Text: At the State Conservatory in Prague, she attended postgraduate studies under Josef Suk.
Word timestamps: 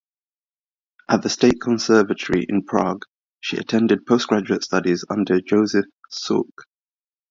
At 1.11 1.21
the 1.21 1.29
State 1.29 1.61
Conservatory 1.61 2.43
in 2.49 2.63
Prague, 2.63 3.03
she 3.39 3.57
attended 3.57 4.07
postgraduate 4.07 4.63
studies 4.63 5.05
under 5.11 5.39
Josef 5.41 5.85
Suk. 6.09 6.63